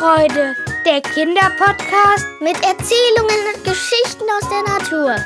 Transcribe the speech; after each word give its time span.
Lebensfreude, 0.00 0.56
der 0.86 1.02
Kinderpodcast 1.02 2.26
mit 2.40 2.56
Erzählungen 2.64 3.54
und 3.54 3.64
Geschichten 3.64 4.24
aus 4.38 4.48
der 4.48 4.62
Natur. 4.72 5.16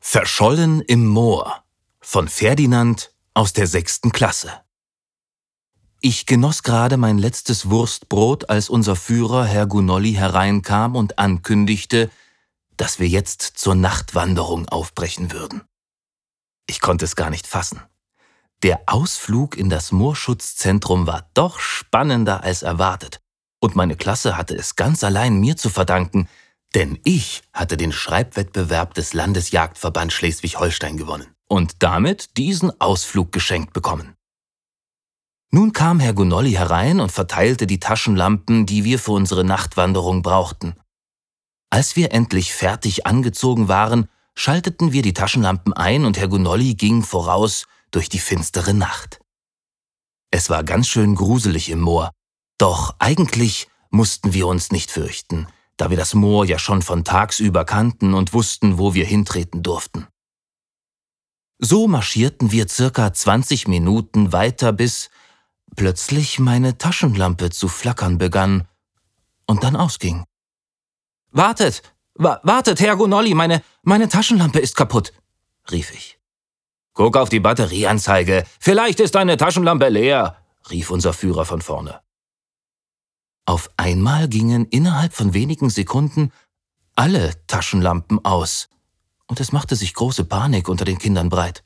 Verschollen 0.00 0.82
im 0.82 1.06
Moor 1.06 1.64
von 2.00 2.28
Ferdinand 2.28 3.14
aus 3.32 3.54
der 3.54 3.66
sechsten 3.66 4.12
Klasse. 4.12 4.52
Ich 6.00 6.26
genoss 6.26 6.62
gerade 6.62 6.98
mein 6.98 7.16
letztes 7.16 7.70
Wurstbrot, 7.70 8.50
als 8.50 8.68
unser 8.68 8.96
Führer 8.96 9.46
Herr 9.46 9.66
Gunolli 9.66 10.12
hereinkam 10.12 10.94
und 10.94 11.18
ankündigte, 11.18 12.10
dass 12.76 12.98
wir 12.98 13.08
jetzt 13.08 13.40
zur 13.40 13.74
Nachtwanderung 13.74 14.68
aufbrechen 14.68 15.32
würden. 15.32 15.62
Ich 16.66 16.80
konnte 16.80 17.04
es 17.04 17.16
gar 17.16 17.30
nicht 17.30 17.46
fassen. 17.46 17.80
Der 18.62 18.82
Ausflug 18.86 19.56
in 19.56 19.68
das 19.68 19.90
Moorschutzzentrum 19.90 21.06
war 21.06 21.28
doch 21.34 21.58
spannender 21.58 22.44
als 22.44 22.62
erwartet, 22.62 23.20
und 23.60 23.74
meine 23.74 23.96
Klasse 23.96 24.36
hatte 24.36 24.54
es 24.54 24.76
ganz 24.76 25.02
allein 25.02 25.40
mir 25.40 25.56
zu 25.56 25.68
verdanken, 25.68 26.28
denn 26.74 26.98
ich 27.04 27.42
hatte 27.52 27.76
den 27.76 27.92
Schreibwettbewerb 27.92 28.94
des 28.94 29.14
Landesjagdverband 29.14 30.12
Schleswig-Holstein 30.12 30.96
gewonnen 30.96 31.34
und 31.48 31.82
damit 31.82 32.36
diesen 32.36 32.80
Ausflug 32.80 33.32
geschenkt 33.32 33.72
bekommen. 33.72 34.14
Nun 35.50 35.72
kam 35.72 36.00
Herr 36.00 36.14
Gunolli 36.14 36.52
herein 36.52 36.98
und 36.98 37.12
verteilte 37.12 37.66
die 37.66 37.78
Taschenlampen, 37.78 38.64
die 38.64 38.84
wir 38.84 38.98
für 38.98 39.12
unsere 39.12 39.44
Nachtwanderung 39.44 40.22
brauchten. 40.22 40.76
Als 41.68 41.94
wir 41.94 42.12
endlich 42.12 42.54
fertig 42.54 43.06
angezogen 43.06 43.68
waren, 43.68 44.08
schalteten 44.34 44.92
wir 44.92 45.02
die 45.02 45.12
Taschenlampen 45.12 45.72
ein 45.72 46.04
und 46.04 46.18
Herr 46.18 46.28
Gunolli 46.28 46.74
ging 46.74 47.02
voraus 47.02 47.66
durch 47.90 48.08
die 48.08 48.18
finstere 48.18 48.74
Nacht. 48.74 49.20
Es 50.30 50.48
war 50.50 50.64
ganz 50.64 50.88
schön 50.88 51.14
gruselig 51.14 51.68
im 51.68 51.80
Moor, 51.80 52.10
doch 52.58 52.96
eigentlich 52.98 53.68
mussten 53.90 54.32
wir 54.32 54.46
uns 54.46 54.72
nicht 54.72 54.90
fürchten, 54.90 55.46
da 55.76 55.90
wir 55.90 55.96
das 55.96 56.14
Moor 56.14 56.44
ja 56.46 56.58
schon 56.58 56.82
von 56.82 57.04
tagsüber 57.04 57.64
kannten 57.64 58.14
und 58.14 58.32
wussten, 58.32 58.78
wo 58.78 58.94
wir 58.94 59.04
hintreten 59.04 59.62
durften. 59.62 60.06
So 61.58 61.86
marschierten 61.86 62.50
wir 62.50 62.68
circa 62.68 63.12
20 63.12 63.68
Minuten 63.68 64.32
weiter, 64.32 64.72
bis 64.72 65.10
plötzlich 65.76 66.38
meine 66.38 66.78
Taschenlampe 66.78 67.50
zu 67.50 67.68
flackern 67.68 68.18
begann 68.18 68.66
und 69.46 69.62
dann 69.62 69.76
ausging. 69.76 70.24
Wartet! 71.30 71.82
Wa 72.14 72.40
wartet, 72.42 72.80
Herr 72.80 72.96
Gonolli, 72.96 73.34
meine, 73.34 73.62
meine 73.82 74.08
Taschenlampe 74.08 74.58
ist 74.58 74.76
kaputt, 74.76 75.12
rief 75.70 75.92
ich. 75.92 76.18
Guck 76.94 77.16
auf 77.16 77.30
die 77.30 77.40
Batterieanzeige. 77.40 78.44
Vielleicht 78.60 79.00
ist 79.00 79.14
deine 79.14 79.38
Taschenlampe 79.38 79.88
leer, 79.88 80.36
rief 80.70 80.90
unser 80.90 81.12
Führer 81.14 81.46
von 81.46 81.62
vorne. 81.62 82.00
Auf 83.46 83.70
einmal 83.76 84.28
gingen 84.28 84.66
innerhalb 84.66 85.14
von 85.14 85.34
wenigen 85.34 85.70
Sekunden 85.70 86.32
alle 86.94 87.32
Taschenlampen 87.46 88.24
aus, 88.24 88.68
und 89.26 89.40
es 89.40 89.52
machte 89.52 89.76
sich 89.76 89.94
große 89.94 90.24
Panik 90.24 90.68
unter 90.68 90.84
den 90.84 90.98
Kindern 90.98 91.30
breit. 91.30 91.64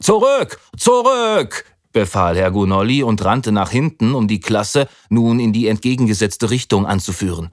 Zurück, 0.00 0.58
zurück, 0.76 1.66
befahl 1.92 2.36
Herr 2.36 2.50
Gunolli 2.50 3.02
und 3.02 3.24
rannte 3.24 3.52
nach 3.52 3.70
hinten, 3.70 4.14
um 4.14 4.26
die 4.26 4.40
Klasse 4.40 4.88
nun 5.10 5.38
in 5.38 5.52
die 5.52 5.68
entgegengesetzte 5.68 6.50
Richtung 6.50 6.86
anzuführen. 6.86 7.52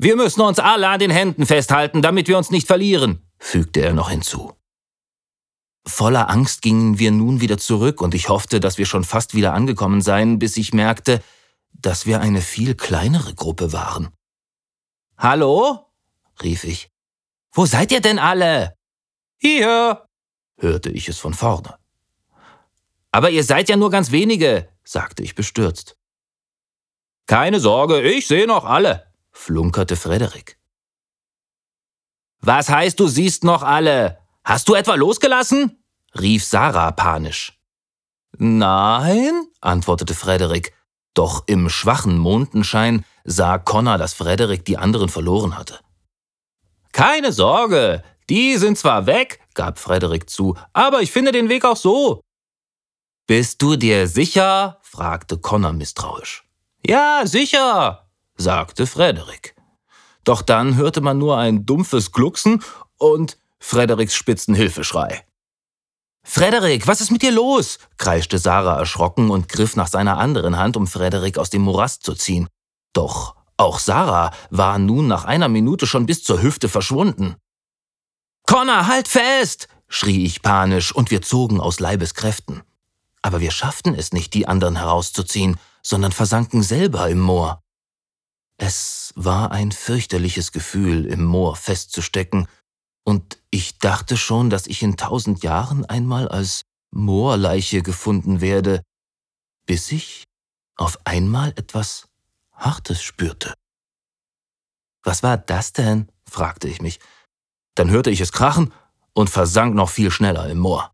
Wir 0.00 0.14
müssen 0.14 0.40
uns 0.42 0.60
alle 0.60 0.88
an 0.88 1.00
den 1.00 1.10
Händen 1.10 1.44
festhalten, 1.44 2.02
damit 2.02 2.28
wir 2.28 2.38
uns 2.38 2.50
nicht 2.50 2.68
verlieren, 2.68 3.28
fügte 3.38 3.80
er 3.80 3.92
noch 3.92 4.10
hinzu. 4.10 4.52
Voller 5.84 6.30
Angst 6.30 6.62
gingen 6.62 7.00
wir 7.00 7.10
nun 7.10 7.40
wieder 7.40 7.58
zurück 7.58 8.00
und 8.00 8.14
ich 8.14 8.28
hoffte, 8.28 8.60
dass 8.60 8.78
wir 8.78 8.86
schon 8.86 9.02
fast 9.02 9.34
wieder 9.34 9.54
angekommen 9.54 10.00
seien, 10.00 10.38
bis 10.38 10.56
ich 10.56 10.72
merkte, 10.72 11.20
dass 11.72 12.06
wir 12.06 12.20
eine 12.20 12.42
viel 12.42 12.76
kleinere 12.76 13.34
Gruppe 13.34 13.72
waren. 13.72 14.10
Hallo? 15.16 15.86
rief 16.42 16.62
ich. 16.62 16.90
Wo 17.52 17.66
seid 17.66 17.90
ihr 17.90 18.00
denn 18.00 18.20
alle? 18.20 18.74
Hier, 19.38 20.06
hörte 20.58 20.90
ich 20.90 21.08
es 21.08 21.18
von 21.18 21.34
vorne. 21.34 21.76
Aber 23.10 23.30
ihr 23.30 23.42
seid 23.42 23.68
ja 23.68 23.76
nur 23.76 23.90
ganz 23.90 24.12
wenige, 24.12 24.68
sagte 24.84 25.24
ich 25.24 25.34
bestürzt. 25.34 25.96
Keine 27.26 27.58
Sorge, 27.58 28.00
ich 28.02 28.28
sehe 28.28 28.46
noch 28.46 28.64
alle, 28.64 29.07
flunkerte 29.38 29.96
Frederik. 29.96 30.58
Was 32.40 32.68
heißt, 32.68 32.98
du 33.00 33.06
siehst 33.06 33.44
noch 33.44 33.62
alle? 33.62 34.18
Hast 34.44 34.68
du 34.68 34.74
etwa 34.74 34.94
losgelassen? 34.94 35.82
rief 36.18 36.44
Sarah 36.44 36.90
panisch. 36.90 37.58
Nein, 38.36 39.46
antwortete 39.60 40.14
Frederik, 40.14 40.74
doch 41.14 41.44
im 41.46 41.68
schwachen 41.68 42.18
Mondenschein 42.18 43.04
sah 43.24 43.58
Connor, 43.58 43.96
dass 43.96 44.14
Frederik 44.14 44.64
die 44.64 44.76
anderen 44.76 45.08
verloren 45.08 45.56
hatte. 45.56 45.78
Keine 46.92 47.32
Sorge, 47.32 48.02
die 48.28 48.56
sind 48.56 48.76
zwar 48.76 49.06
weg, 49.06 49.40
gab 49.54 49.78
Frederik 49.78 50.28
zu, 50.28 50.56
aber 50.72 51.00
ich 51.00 51.12
finde 51.12 51.32
den 51.32 51.48
Weg 51.48 51.64
auch 51.64 51.76
so. 51.76 52.20
Bist 53.26 53.62
du 53.62 53.76
dir 53.76 54.08
sicher? 54.08 54.80
fragte 54.82 55.38
Connor 55.38 55.72
misstrauisch. 55.72 56.44
Ja, 56.84 57.22
sicher, 57.24 58.07
sagte 58.38 58.86
Frederik. 58.86 59.54
Doch 60.24 60.42
dann 60.42 60.76
hörte 60.76 61.00
man 61.00 61.18
nur 61.18 61.36
ein 61.36 61.66
dumpfes 61.66 62.12
Glucksen 62.12 62.62
und 62.96 63.38
Frederiks 63.58 64.14
spitzen 64.14 64.54
Hilfeschrei. 64.54 65.24
Frederik, 66.22 66.86
was 66.86 67.00
ist 67.00 67.10
mit 67.10 67.22
dir 67.22 67.32
los? 67.32 67.78
kreischte 67.96 68.38
Sarah 68.38 68.78
erschrocken 68.78 69.30
und 69.30 69.48
griff 69.48 69.76
nach 69.76 69.88
seiner 69.88 70.18
anderen 70.18 70.58
Hand, 70.58 70.76
um 70.76 70.86
Frederik 70.86 71.38
aus 71.38 71.50
dem 71.50 71.62
Morast 71.62 72.04
zu 72.04 72.14
ziehen. 72.14 72.48
Doch 72.92 73.34
auch 73.56 73.78
Sarah 73.78 74.32
war 74.50 74.78
nun 74.78 75.08
nach 75.08 75.24
einer 75.24 75.48
Minute 75.48 75.86
schon 75.86 76.06
bis 76.06 76.22
zur 76.22 76.42
Hüfte 76.42 76.68
verschwunden. 76.68 77.36
Connor, 78.46 78.86
halt 78.86 79.08
fest! 79.08 79.68
schrie 79.88 80.24
ich 80.24 80.42
panisch, 80.42 80.94
und 80.94 81.10
wir 81.10 81.22
zogen 81.22 81.60
aus 81.60 81.80
Leibeskräften. 81.80 82.62
Aber 83.22 83.40
wir 83.40 83.50
schafften 83.50 83.94
es 83.94 84.12
nicht, 84.12 84.34
die 84.34 84.46
anderen 84.46 84.76
herauszuziehen, 84.76 85.58
sondern 85.82 86.12
versanken 86.12 86.62
selber 86.62 87.08
im 87.08 87.20
Moor. 87.20 87.62
Es 88.68 89.14
war 89.16 89.50
ein 89.50 89.72
fürchterliches 89.72 90.52
Gefühl, 90.52 91.06
im 91.06 91.24
Moor 91.24 91.56
festzustecken, 91.56 92.48
und 93.02 93.38
ich 93.48 93.78
dachte 93.78 94.18
schon, 94.18 94.50
dass 94.50 94.66
ich 94.66 94.82
in 94.82 94.98
tausend 94.98 95.42
Jahren 95.42 95.86
einmal 95.86 96.28
als 96.28 96.66
Moorleiche 96.90 97.82
gefunden 97.82 98.42
werde, 98.42 98.82
bis 99.64 99.90
ich 99.90 100.24
auf 100.76 100.98
einmal 101.06 101.54
etwas 101.56 102.08
Hartes 102.52 103.02
spürte. 103.02 103.54
Was 105.02 105.22
war 105.22 105.38
das 105.38 105.72
denn? 105.72 106.12
fragte 106.28 106.68
ich 106.68 106.82
mich. 106.82 107.00
Dann 107.74 107.88
hörte 107.88 108.10
ich 108.10 108.20
es 108.20 108.32
krachen 108.32 108.74
und 109.14 109.30
versank 109.30 109.74
noch 109.74 109.88
viel 109.88 110.10
schneller 110.10 110.46
im 110.50 110.58
Moor. 110.58 110.92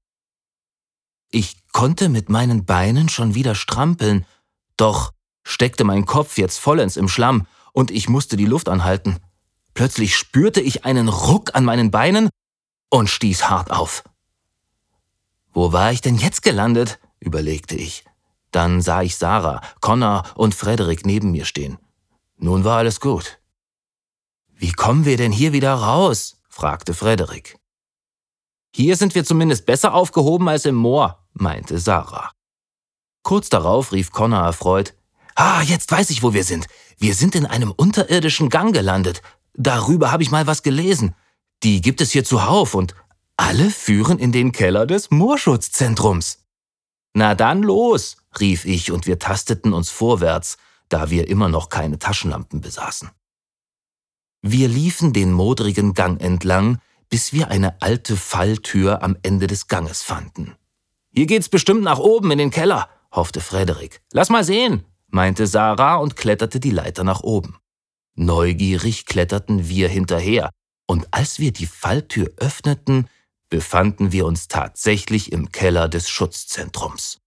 Ich 1.32 1.56
konnte 1.72 2.08
mit 2.08 2.28
meinen 2.28 2.66
Beinen 2.66 3.08
schon 3.08 3.34
wieder 3.34 3.56
strampeln, 3.56 4.26
doch 4.76 5.12
steckte 5.42 5.82
mein 5.82 6.06
Kopf 6.06 6.38
jetzt 6.38 6.58
vollends 6.58 6.96
im 6.96 7.08
Schlamm 7.08 7.48
und 7.74 7.90
ich 7.90 8.08
musste 8.08 8.38
die 8.38 8.46
Luft 8.46 8.70
anhalten. 8.70 9.18
Plötzlich 9.74 10.16
spürte 10.16 10.62
ich 10.62 10.86
einen 10.86 11.08
Ruck 11.08 11.54
an 11.54 11.64
meinen 11.64 11.90
Beinen 11.90 12.30
und 12.88 13.10
stieß 13.10 13.50
hart 13.50 13.70
auf. 13.70 14.04
Wo 15.52 15.72
war 15.72 15.92
ich 15.92 16.00
denn 16.00 16.16
jetzt 16.16 16.42
gelandet? 16.42 16.98
überlegte 17.20 17.74
ich. 17.74 18.04
Dann 18.52 18.80
sah 18.80 19.02
ich 19.02 19.16
Sarah, 19.16 19.60
Connor 19.80 20.22
und 20.36 20.54
Frederik 20.54 21.04
neben 21.04 21.32
mir 21.32 21.44
stehen. 21.44 21.78
Nun 22.36 22.64
war 22.64 22.78
alles 22.78 23.00
gut. 23.00 23.40
Wie 24.54 24.72
kommen 24.72 25.04
wir 25.04 25.16
denn 25.16 25.32
hier 25.32 25.52
wieder 25.52 25.74
raus? 25.74 26.40
fragte 26.48 26.94
Frederik. 26.94 27.58
Hier 28.72 28.96
sind 28.96 29.16
wir 29.16 29.24
zumindest 29.24 29.66
besser 29.66 29.94
aufgehoben 29.94 30.48
als 30.48 30.64
im 30.64 30.76
Moor, 30.76 31.26
meinte 31.32 31.78
Sarah. 31.78 32.30
Kurz 33.22 33.48
darauf 33.48 33.92
rief 33.92 34.12
Connor 34.12 34.44
erfreut, 34.44 34.94
Ah, 35.34 35.62
jetzt 35.62 35.90
weiß 35.90 36.10
ich, 36.10 36.22
wo 36.22 36.32
wir 36.32 36.44
sind. 36.44 36.66
Wir 36.98 37.14
sind 37.14 37.34
in 37.34 37.46
einem 37.46 37.72
unterirdischen 37.72 38.50
Gang 38.50 38.72
gelandet. 38.72 39.22
Darüber 39.54 40.12
habe 40.12 40.22
ich 40.22 40.30
mal 40.30 40.46
was 40.46 40.62
gelesen. 40.62 41.14
Die 41.62 41.80
gibt 41.80 42.00
es 42.00 42.12
hier 42.12 42.24
zuhauf 42.24 42.74
und 42.74 42.94
alle 43.36 43.70
führen 43.70 44.18
in 44.18 44.32
den 44.32 44.52
Keller 44.52 44.86
des 44.86 45.10
Moorschutzzentrums. 45.10 46.44
Na 47.14 47.34
dann 47.34 47.62
los, 47.62 48.16
rief 48.40 48.64
ich 48.64 48.92
und 48.92 49.06
wir 49.06 49.18
tasteten 49.18 49.72
uns 49.72 49.90
vorwärts, 49.90 50.56
da 50.88 51.10
wir 51.10 51.28
immer 51.28 51.48
noch 51.48 51.68
keine 51.68 51.98
Taschenlampen 51.98 52.60
besaßen. 52.60 53.10
Wir 54.42 54.68
liefen 54.68 55.12
den 55.12 55.32
modrigen 55.32 55.94
Gang 55.94 56.20
entlang, 56.20 56.78
bis 57.08 57.32
wir 57.32 57.48
eine 57.48 57.80
alte 57.80 58.16
Falltür 58.16 59.02
am 59.02 59.16
Ende 59.22 59.46
des 59.46 59.68
Ganges 59.68 60.02
fanden. 60.02 60.54
Hier 61.10 61.26
geht's 61.26 61.48
bestimmt 61.48 61.82
nach 61.82 61.98
oben 61.98 62.30
in 62.30 62.38
den 62.38 62.50
Keller, 62.50 62.88
hoffte 63.12 63.40
Frederik. 63.40 64.02
Lass 64.12 64.30
mal 64.30 64.44
sehen, 64.44 64.84
meinte 65.14 65.46
Sarah 65.46 65.96
und 65.96 66.16
kletterte 66.16 66.60
die 66.60 66.70
Leiter 66.70 67.04
nach 67.04 67.20
oben. 67.22 67.56
Neugierig 68.16 69.06
kletterten 69.06 69.68
wir 69.68 69.88
hinterher, 69.88 70.50
und 70.86 71.06
als 71.12 71.38
wir 71.38 71.52
die 71.52 71.66
Falltür 71.66 72.30
öffneten, 72.36 73.08
befanden 73.48 74.12
wir 74.12 74.26
uns 74.26 74.48
tatsächlich 74.48 75.32
im 75.32 75.50
Keller 75.52 75.88
des 75.88 76.08
Schutzzentrums. 76.08 77.20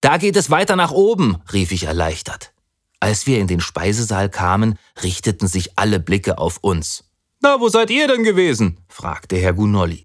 Da 0.00 0.16
geht 0.16 0.36
es 0.36 0.50
weiter 0.50 0.76
nach 0.76 0.92
oben, 0.92 1.42
rief 1.52 1.72
ich 1.72 1.84
erleichtert. 1.84 2.52
Als 3.00 3.26
wir 3.26 3.38
in 3.38 3.48
den 3.48 3.60
Speisesaal 3.60 4.30
kamen, 4.30 4.78
richteten 5.02 5.48
sich 5.48 5.78
alle 5.78 6.00
Blicke 6.00 6.38
auf 6.38 6.58
uns. 6.58 7.04
Na, 7.40 7.60
wo 7.60 7.68
seid 7.68 7.90
ihr 7.90 8.08
denn 8.08 8.22
gewesen? 8.22 8.78
fragte 8.88 9.36
Herr 9.36 9.52
Gunolli. 9.52 10.04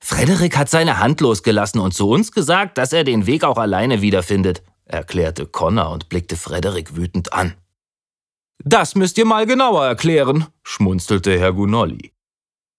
Frederik 0.00 0.56
hat 0.56 0.68
seine 0.68 0.98
Hand 0.98 1.20
losgelassen 1.20 1.80
und 1.80 1.94
zu 1.94 2.08
uns 2.08 2.32
gesagt, 2.32 2.76
dass 2.76 2.92
er 2.92 3.04
den 3.04 3.26
Weg 3.26 3.44
auch 3.44 3.56
alleine 3.56 4.02
wiederfindet, 4.02 4.62
erklärte 4.86 5.46
Connor 5.46 5.90
und 5.90 6.08
blickte 6.08 6.36
Frederik 6.36 6.96
wütend 6.96 7.32
an. 7.32 7.54
Das 8.64 8.94
müsst 8.94 9.18
ihr 9.18 9.26
mal 9.26 9.46
genauer 9.46 9.84
erklären, 9.84 10.46
schmunzelte 10.62 11.38
Herr 11.38 11.52
Gunolli. 11.52 12.12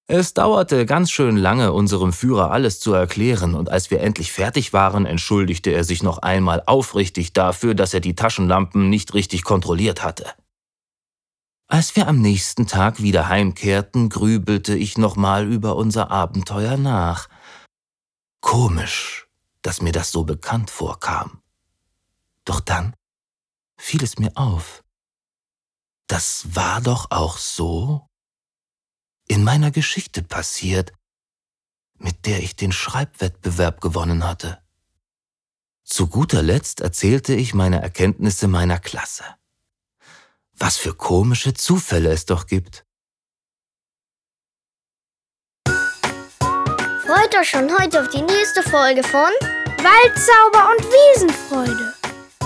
Es 0.09 0.33
dauerte 0.33 0.85
ganz 0.85 1.11
schön 1.11 1.35
lange, 1.35 1.73
unserem 1.73 2.13
Führer 2.13 2.51
alles 2.51 2.79
zu 2.79 2.93
erklären, 2.93 3.55
und 3.55 3.69
als 3.69 3.91
wir 3.91 3.99
endlich 3.99 4.31
fertig 4.31 4.71
waren, 4.71 5.05
entschuldigte 5.05 5.71
er 5.71 5.83
sich 5.83 6.01
noch 6.01 6.19
einmal 6.19 6.63
aufrichtig 6.65 7.33
dafür, 7.33 7.75
dass 7.75 7.93
er 7.93 7.99
die 7.99 8.15
Taschenlampen 8.15 8.89
nicht 8.89 9.13
richtig 9.13 9.43
kontrolliert 9.43 10.03
hatte. 10.03 10.25
Als 11.67 11.97
wir 11.97 12.07
am 12.07 12.21
nächsten 12.21 12.67
Tag 12.67 13.01
wieder 13.01 13.27
heimkehrten, 13.27 14.07
grübelte 14.07 14.77
ich 14.77 14.97
nochmal 14.97 15.45
über 15.45 15.75
unser 15.75 16.09
Abenteuer 16.09 16.77
nach. 16.77 17.27
Komisch, 18.39 19.27
dass 19.61 19.81
mir 19.81 19.91
das 19.91 20.11
so 20.11 20.23
bekannt 20.23 20.69
vorkam. 20.69 21.41
Doch 22.47 22.61
dann 22.61 22.95
fiel 23.77 24.01
es 24.03 24.17
mir 24.17 24.31
auf. 24.35 24.83
Das 26.07 26.55
war 26.55 26.79
doch 26.79 27.11
auch 27.11 27.37
so 27.37 28.07
in 29.27 29.43
meiner 29.43 29.71
Geschichte 29.71 30.23
passiert, 30.23 30.93
mit 31.95 32.25
der 32.25 32.39
ich 32.41 32.55
den 32.55 32.71
Schreibwettbewerb 32.71 33.81
gewonnen 33.81 34.23
hatte. 34.23 34.63
Zu 35.83 36.07
guter 36.07 36.41
Letzt 36.41 36.79
erzählte 36.79 37.33
ich 37.33 37.53
meine 37.53 37.81
Erkenntnisse 37.81 38.47
meiner 38.47 38.79
Klasse. 38.79 39.25
Was 40.53 40.77
für 40.77 40.95
komische 40.95 41.53
Zufälle 41.53 42.11
es 42.11 42.25
doch 42.25 42.47
gibt. 42.47 42.85
Freut 45.65 47.35
euch 47.35 47.49
schon 47.49 47.69
heute 47.77 48.01
auf 48.01 48.09
die 48.09 48.21
nächste 48.21 48.63
Folge 48.63 49.03
von 49.03 49.31
Waldzauber 49.83 50.71
und 50.71 50.83
Wiesenfreude. 50.85 51.96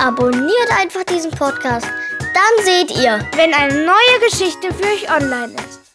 Abonniert 0.01 0.71
einfach 0.79 1.03
diesen 1.03 1.29
Podcast, 1.29 1.85
dann 2.19 2.65
seht 2.65 2.89
ihr, 2.89 3.19
wenn 3.35 3.53
eine 3.53 3.85
neue 3.85 4.19
Geschichte 4.27 4.73
für 4.73 4.85
euch 4.85 5.07
online 5.15 5.53
ist. 5.53 5.91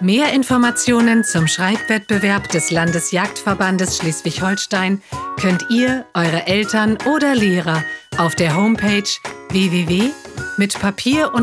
Mehr 0.00 0.32
Informationen 0.32 1.24
zum 1.24 1.48
Schreibwettbewerb 1.48 2.48
des 2.50 2.70
Landesjagdverbandes 2.70 3.98
Schleswig-Holstein 3.98 5.02
könnt 5.40 5.66
ihr, 5.68 6.06
eure 6.14 6.46
Eltern 6.46 6.96
oder 7.12 7.34
Lehrer 7.34 7.82
auf 8.18 8.36
der 8.36 8.54
Homepage 8.54 9.10
www.mitpapier 9.50 11.34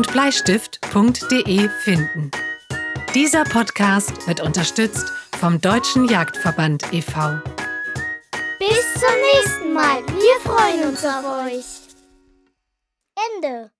finden. 1.82 2.30
Dieser 3.14 3.44
Podcast 3.44 4.26
wird 4.26 4.40
unterstützt 4.40 5.12
vom 5.38 5.60
Deutschen 5.60 6.08
Jagdverband 6.08 6.90
e.V. 6.94 7.38
Bis 8.58 8.94
zum 8.94 9.14
nächsten 9.34 9.72
Mal. 9.74 10.02
Wir 10.06 10.40
freuen 10.40 10.88
uns 10.88 11.04
auf 11.04 11.24
euch. 11.44 11.66
Ende. 13.34 13.70